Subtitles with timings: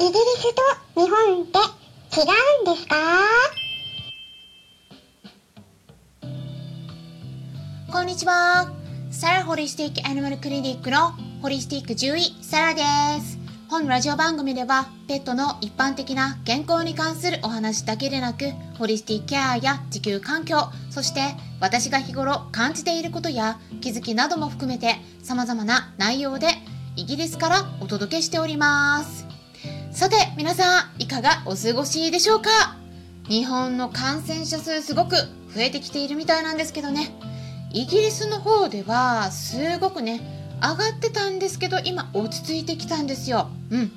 [0.00, 0.62] イギリスと
[0.94, 2.22] 日本って違
[2.60, 2.94] うんですか？
[7.90, 8.70] こんにちは。
[9.10, 11.10] サラホリスティックアニマルクリニックの
[11.42, 12.82] ホリスティック獣医サラで
[13.20, 13.38] す。
[13.68, 21.20] 本ラジオ番組ではペットの一般的な健康に関するお話だけでなくホリスティックケアや地球環境そして
[21.60, 26.46] 私が日頃感じていることや気づきなども含めて様々な内容で
[26.96, 29.27] イギリスからお届けしております
[29.98, 32.76] さて皆さんいかがお過ごしでしょうか？
[33.28, 35.16] 日本の感染者数すごく
[35.52, 37.10] 増えてきているみたいなんですけどね。
[37.72, 40.20] イギリスの方ではすごくね
[40.62, 43.48] 上がってたんですけど今落ち着いてきたんですよ。
[43.72, 43.90] うん。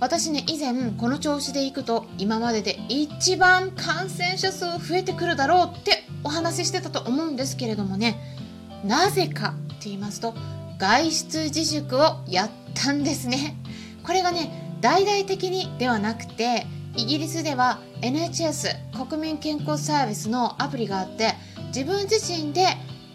[0.00, 8.36] 私ね以前この調子でいくと今までで一番感染者数増えてくるだろうってお話ししてたと思うんですけれどもね。
[8.84, 10.34] なぜかって言いますと
[10.76, 13.56] 外出自粛をやったんですね。
[14.02, 21.34] これがね大々的にではなくてイギリスでは NHS 国民健康サービスのアプリがあって
[21.68, 22.66] 自分自身で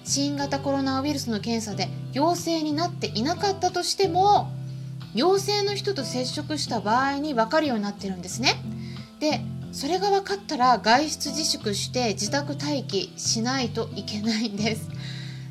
[0.05, 4.49] 新型コロナウイルスの検査で陽性になっていなかったとしても
[5.13, 8.53] 陽性の人と接触した場合に分かるようになってるんですね。
[9.19, 9.41] で
[9.73, 14.89] それが分かったら外出自粛して自宅待機しないといけないんです。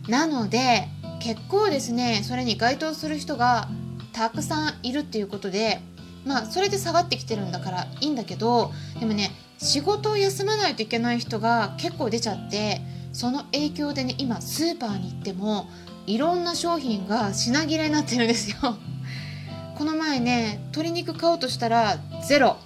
[0.08, 0.88] なので
[1.20, 3.68] 結構ですねそれに該当する人が
[4.14, 5.82] たくさんいるっていうことで
[6.26, 12.80] まあそれで下がってきてるんだからいいんだけどでもね仕事を休まないといけない人が結構出ちゃって
[13.12, 15.68] その影響でね今スーパーに行っても
[16.06, 18.56] いろんな商品が品切れになってるんですよ。
[19.76, 22.58] この前ね鶏肉買おうとしたらゼロ。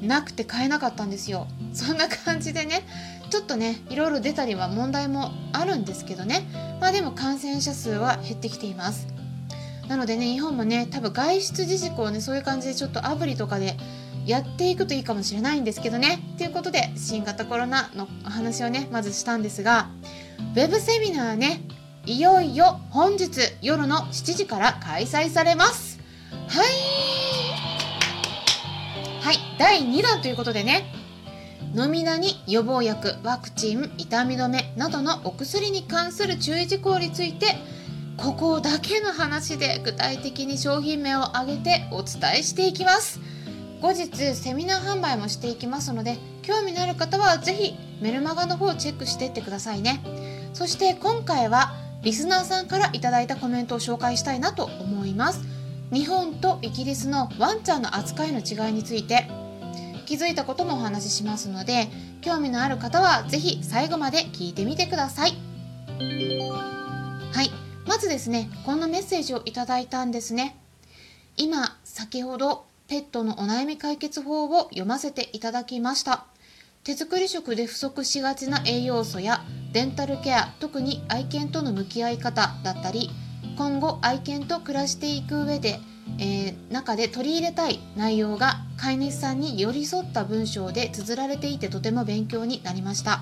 [0.00, 1.48] なくて買えなかったんですよ。
[1.74, 2.86] そんな感じでね
[3.30, 6.46] ちょっとねいろいろ出たりは問題もあるんですけどね。
[6.80, 9.17] まあでも感染者数は減ってきています
[9.88, 13.76] なのでね日本もね多分外出自粛をねそういう感じでちょっとアプリとかで
[14.28, 16.20] やっていくといいかもしれないんですけどね。
[16.36, 19.88] ということで、新型コロナのお話をね、まずしたんですが、
[20.54, 21.62] ウェブセミナーね、
[22.04, 25.98] いよいよ本日夜の7時から開催されます。
[26.46, 26.66] はい。
[29.22, 30.92] はい、第2弾ということでね、
[31.74, 37.56] 飲み名に予防薬、ワクチン、痛み止めなどのお薬に関する注意事項について、
[38.18, 43.20] ここだけの話で具体的に商品名を挙げてお伝えしていきます。
[43.80, 50.02] 後日セミナー販売もしていきますので興味のある方は是非メルマガの方をチェックしていってくださいね。
[50.52, 55.40] そして今回はリスナーさんから頂いたコメントを紹介したいなと思います。
[55.92, 59.30] 日本とイギリスのワンちゃんの扱いの違いについて。
[60.06, 61.86] 気づいたこともお話ししますので
[62.22, 65.47] 興味のある方は是非最後まで聞いてみてくださいはい。
[68.08, 70.56] ですねこんなメッセージをいただいたんですね。
[71.36, 76.26] 今先ほどペットのお悩み解決法を読ませていただきました。
[76.84, 83.10] 手作り食で不足しがちな栄養素やデンタルケア特に愛犬との向き合い方だったり
[83.58, 85.80] 今後愛犬と暮らしていく上で、
[86.18, 93.20] えー、中で取り入れたい内容が飼い主さんに寄り添った文章で綴られていてとても勉強になりました。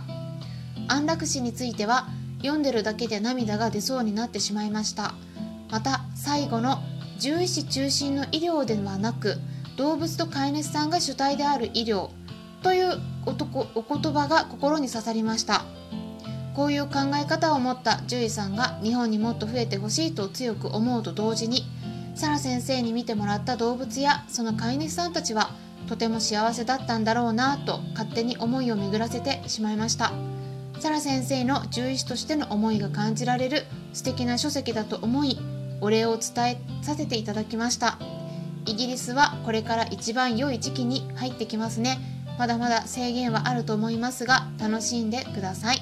[0.88, 2.06] 安楽死については
[2.46, 5.14] 読んでるだけで涙が出そうになってしまいました。
[5.70, 6.78] また最後の
[7.18, 9.36] 獣医師中心の医療ではなく
[9.76, 12.10] 動物と飼い主さんが主体である医療
[12.62, 15.64] というお言葉が心に刺さりました。
[16.54, 21.66] こういう考え方を持った獣医さんが日本にもっと増えてほしいと強く思うと同時に
[22.14, 25.50] サラ先生に見てもらった動物やその飼い主さんたちは
[25.86, 30.35] とても幸せだったんだろうなと勝手に思いを巡らせてしまいました。
[30.78, 35.38] サラ先生の獣医師としての思いが感じられる素敵な書籍だと思い
[35.80, 37.98] お礼を伝えさせていただきました。
[38.66, 41.98] イギリスはこれから一番良い時期に入ってきますね。
[42.38, 45.76] まだまだ制限はあると思いますが楽しんでください。
[45.76, 45.80] っ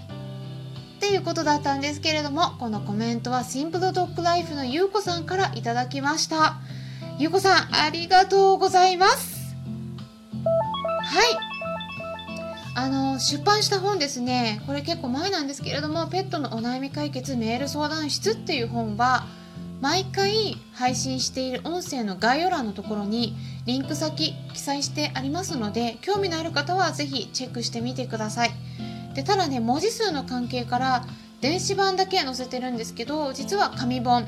[1.01, 6.57] ていうことだったんですけれどもこのコメントはシンプルドッグライフのゆうこさんからいただきました。
[7.19, 9.55] ゆうこさんありがとうございます。
[10.45, 11.54] はい。
[12.77, 14.61] あの出版した本ですね。
[14.67, 19.27] これ結構前なんですけれどもペットのお悩み解決メール相談室っていう本は
[19.81, 23.37] 毎回配信している音声の概要欄のところに
[23.67, 28.51] リンク先記載してありますので興味のある方は是非チェックしてみてください。
[29.15, 31.05] でただね文字数の関係から
[31.41, 34.27] 電子版だけ載せてるんですけど実は紙本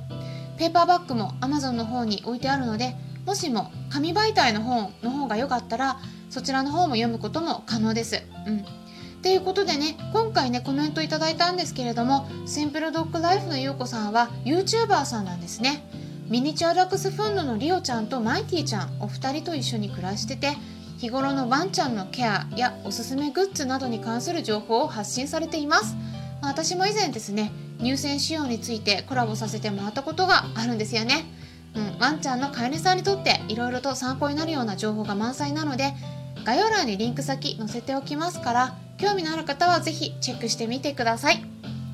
[0.57, 2.95] ペーパーバッグも Amazon の方に置いてあるので
[3.25, 5.99] もしも紙媒体の本の方が良かったら
[6.31, 8.23] そちらの方も読むことも可能です。
[8.47, 8.65] うん。
[9.23, 15.83] ということでね今回ねコメントいただいたんですけれどもシンプルドッグライフのゆうこさんは YouTuber さんなんですね。
[16.29, 20.55] ミニチュアダックスフンドのリオちゃんとマイティちゃんお二人と一緒に暮らしてて
[20.99, 25.97] 日頃のワンちゃんのケアやおすすめグッズなどに関する情報を発信されています。
[26.43, 31.25] 私も以前ですね乳腺腫瘍についてコラボさせてもらったことがあるんですよね、
[31.77, 35.93] うん、ワンちゃんの飼い主さんにとっていろいろと参考になるような情報が満載なので
[36.45, 41.45] 概要欄にリンク先載せておきますから興味のある方は是非チェックしてみてください。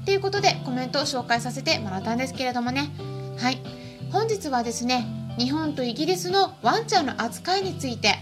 [0.04, 2.90] ということでコメントを紹介させてもらったんですけれどもね。
[3.38, 3.60] はい。
[4.12, 5.06] 本日はですね
[5.38, 8.14] 日本とイギリスのワンちゃんの扱いについて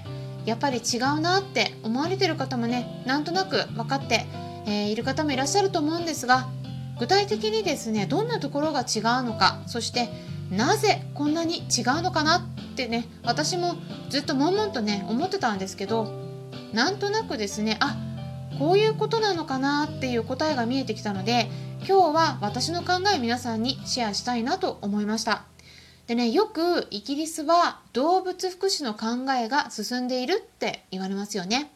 [0.47, 4.25] やっぱり違うなって思われてる方もねなんとなく分かって、
[4.67, 6.49] えー、いる方もいらっしゃると思うんですが
[6.99, 8.87] 具体的にですねどんなところが違う
[9.25, 10.09] のかそして
[10.51, 13.77] なぜこんなに違うのかなってね私も
[14.09, 16.13] ずっと悶々とね思ってたんですけど
[16.73, 17.97] なんとなくですねあ
[18.59, 21.49] こういうことなのかなっていう答えが見えてきたので
[21.89, 25.45] 今日は私の考え皆さんにシェアしたいなと思いました。
[26.07, 31.71] でねよくイギリスは動物福祉の考えが進んでいるって言われますよね。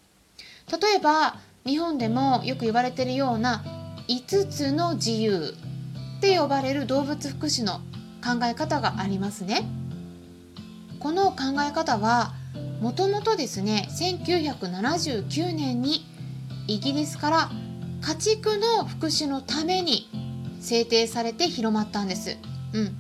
[0.71, 3.65] 例えば日本でもよく言われてるような
[4.09, 5.55] 5つの自由
[6.19, 7.81] って呼ばれる動物福祉の
[8.25, 9.69] 考え方がありますね
[10.99, 12.33] この考え方は
[12.81, 16.07] もともとですね1979年に
[16.67, 17.51] イギリスから
[18.01, 20.11] 家畜の福祉のために
[20.61, 22.37] 制定されて広まったんです。
[22.73, 22.95] うん。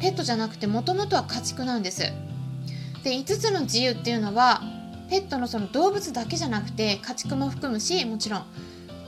[0.00, 2.02] ペットじゃなくてもともとは家畜なんです。
[3.04, 4.62] で、5つの自由っていうのは
[5.08, 8.44] ペットのその動物だけじゃなくて家畜も含むし、もちろん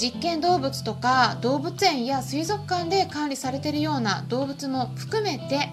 [0.01, 5.69] 実験動物とか動物園や水族館で管理されているような動物も含めて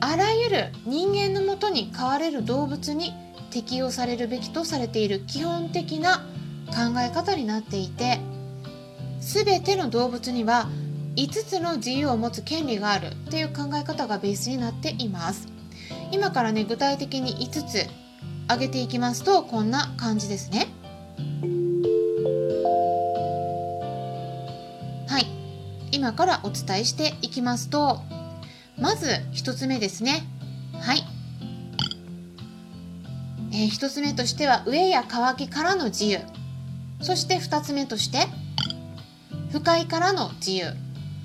[0.00, 3.12] あらゆる人間のもとに飼われる動物に
[3.50, 6.26] 適用されるべきとされている基本的な
[6.68, 8.20] 考え方になっていて
[9.20, 10.68] 全ての動物には
[11.16, 15.48] 5つの自由を持つ権利があるっていう考え方がベースになっています。
[16.12, 17.86] 今からね具体的に5つ
[18.46, 20.68] 挙げていきますとこんな感じですね。
[25.92, 28.00] 今からお伝えしていきますと
[28.78, 30.22] まず1つ目ですね。
[30.80, 31.02] はい。
[33.52, 36.20] えー、1つ目としては上や乾きからの自由。
[37.02, 38.26] そして2つ目として
[39.50, 40.72] 不快からの自由。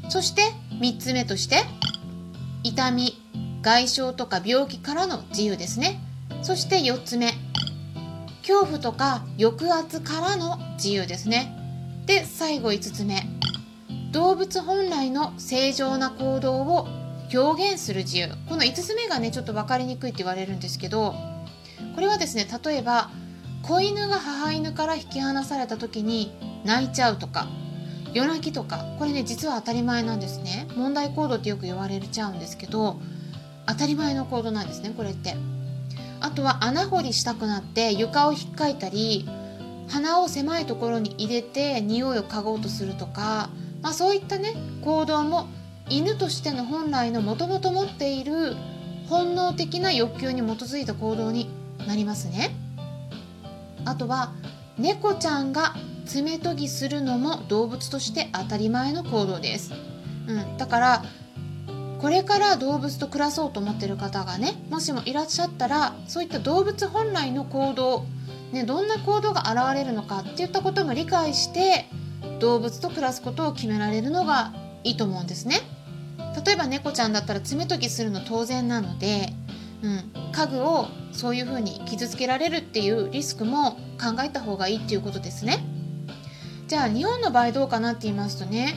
[0.10, 0.42] そして
[0.82, 1.64] 3つ目として
[2.64, 3.22] 痛み
[3.62, 6.00] 外傷とか病気からの自由ですね。
[6.42, 7.34] そして4つ目。
[8.42, 11.56] 恐怖とか抑圧からの自由ですね。
[12.06, 13.35] で最後5つ目。
[14.16, 16.88] 動物本来の正常な行動を
[17.34, 18.30] 表現する自由。
[18.48, 21.14] この5つ目がねちょっと分かりにくいって言われるんですけど
[21.96, 23.10] これはですね例えば
[23.62, 26.32] 子犬が母犬から引き離された時に
[26.64, 27.50] 泣いちゃうとか
[28.14, 30.66] 夜泣きとかこれね実は当たり前なんですね。
[30.78, 32.98] 問題行動ってよく言われちゃうんですけど
[33.66, 35.36] 当たり前の行動なんですねこれって。
[36.22, 39.28] あとは穴掘りしたくなって床をひっかいたり
[39.90, 43.50] 鼻を狭いところに入れて匂いを嗅ごうとするとか、
[43.86, 45.48] まあ、そういったね行動も
[45.88, 48.56] 犬としての本来のもともと持っている
[49.08, 51.52] 本能的な欲求に基づいた行動に
[51.88, 52.50] なりますね。
[53.86, 54.34] あとは
[54.80, 55.76] 猫ちゃんが
[56.08, 59.72] 爪研ぎするのも動物として当たり前の行動です、
[60.28, 61.06] うん、だから
[62.02, 68.06] これから動物と暮らそうと思ってる方がねもしもいらっしゃったらそういった動物本来の行動、
[68.52, 71.86] ね、どんな行動が現れるのかっていったことも理解して
[72.40, 75.62] 動物と暮らすことを決められるのがいいと思うんですね
[76.46, 79.34] 例えば猫ちゃんだったら爪研ぎするの当然なので
[79.84, 85.60] うん、家具をそういうふうに傷つけられるっていうリスクも考えた方がいいっていうことですね。
[86.68, 88.76] じゃあ日本の場合どうかなって言いますとね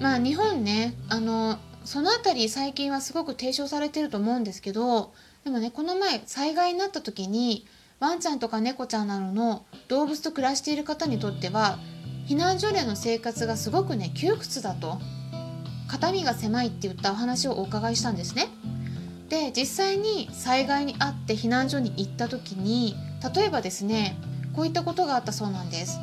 [0.00, 5.12] まあ日本ねあのその辺り最近はすごく提唱されてると思うんですけど
[5.44, 7.66] でもねこの前災害になった時に
[8.00, 11.78] ワンちゃんとか猫ちゃんなどの動物と暮らしている方にとっては
[12.26, 14.98] 避難所での生活がすごくね窮屈だと
[15.88, 18.48] 肩身が狭いって言ったお話をお伺いしたんですね。
[19.28, 22.94] で実際に災害に遭って避難所に行った時に
[23.34, 24.16] 例えばですね
[24.54, 25.98] こういったことがあったそうなんです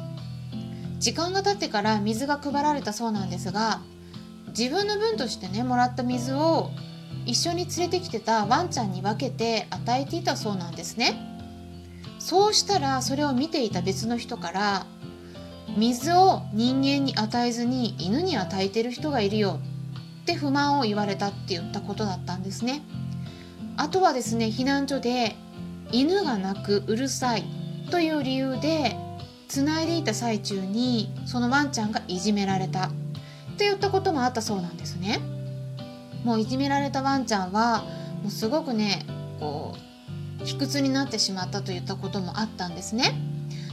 [1.00, 3.80] 時間が経ってから水が配られたそうなんですが
[4.58, 6.72] 自分の分としてねもらった水を
[7.26, 11.16] 一緒に連れてきてたワンちゃんに分けて与えていたそうなんですね
[12.20, 14.86] そうしたらそれを見ていた別の人から
[15.78, 19.60] 水を人間に与えずに犬に与えてる人がいるよ
[20.22, 22.82] って不満を言われたって言ったことだったんですね。
[23.78, 25.36] あとはですね避難所で
[25.92, 27.44] 犬が鳴くうるさい
[27.90, 28.96] という理由で
[29.48, 32.92] つないでいた最中にそのワンちゃんがいじめられた
[33.58, 35.20] といったこともあったそうなんですね。
[36.24, 37.84] もういじめられたワンちゃんは
[38.22, 39.06] もうすごくね
[39.40, 39.76] こ
[40.42, 43.14] う卑屈になってしまったといったこともあったんですね。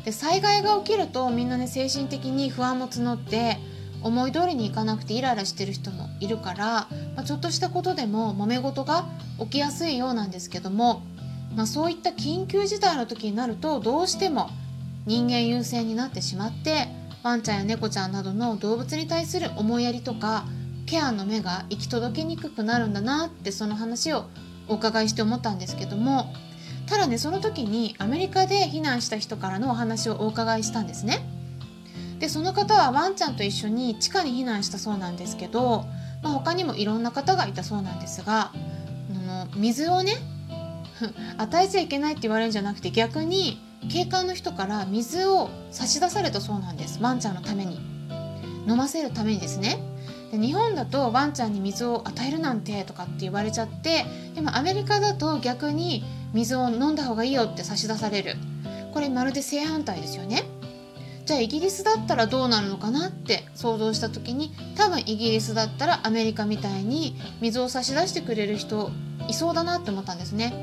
[0.08, 3.58] で災害が起きるとみんなね精神的に不安も募って
[4.02, 6.88] 思い通りにいかなくてイライラしてる人もいるから、ま
[7.18, 9.04] あ、ちょっとしたことでも揉め事が
[9.38, 11.02] 起きやすいようなんですけども、
[11.54, 14.48] まあ、そういった緊急事態の時になるとどうしても
[15.04, 16.86] 人間優先になってしまって
[17.22, 20.46] ワンちゃんや猫ちゃんなどの動物に対する思いやりとか
[20.86, 24.24] ケアの目が行き届きにくくなるんだなってその話を
[24.68, 26.32] お伺いして思ったんですけども
[26.88, 31.20] ただねその時にアメリカで避難した人からのお話をお伺いしたんですね。
[32.18, 35.84] でその方はワンちゃんと一緒に地下に避難したそうなんですけど、
[36.22, 40.14] まあ、他にもいろんな方がいたそうなんですがあの水をね
[41.38, 47.80] 与えちゃいけないって言われるんじゃなくて逆に警官の人から水を差し出されたそうなんですワンちゃんのために
[48.66, 49.78] 飲ませるためにですね
[50.32, 54.04] で日本だとワンちゃんに水を与えるなんてとかって言われちゃって
[54.34, 58.36] でもアメリカだと逆に水を飲んだ方がいいよって差し出される。
[58.92, 60.44] これまるで正反対ですよね。
[61.28, 68.90] じゃあイギリスだったらどうなるのかなって想像した時に多分イギリスだったらアメリカみたいに水を差し出してくれる人
[69.28, 70.54] いそうだなって思ったんですね、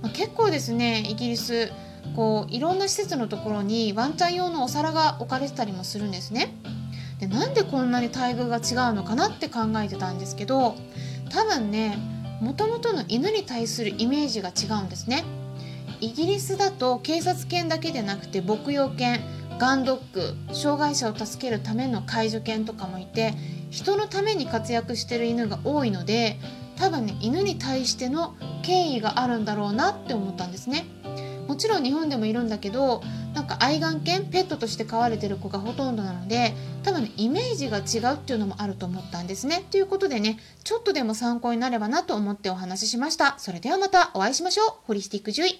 [0.00, 1.70] まあ、結構ですねイギリス
[2.14, 6.54] こういろんな施設のところにワンちゃん用のお皿が置かれてたりもするんですね。
[7.20, 10.76] でなんでこんなに待遇が違うのかなって考えてたんですけど
[11.28, 11.98] 多分ね
[12.40, 15.24] もともとの犬に対するイメージが違うんですね。
[16.00, 19.20] イギリスだと警察犬だけでなくて牧羊犬
[19.58, 23.32] ガンドッグ障害者を助けるための介助犬とかもいて
[23.70, 26.38] 人のために活躍してる犬が多いので
[26.76, 30.84] 多分ね犬に対しての敬意があるんだろうなって思ったんですね。
[31.56, 39.64] もちろん日本でもいるんだけどなんか愛玩犬ペットとして飼われてる子がほとんどなので多分ねイメージが違うっていうのもあると思ったんですね。
[39.70, 43.36] ということでねちょっとでも参考になればなと思ってお話ししました。
[43.38, 44.66] それではまたお会いしましょう。
[44.86, 45.54] ホリスティック獣医。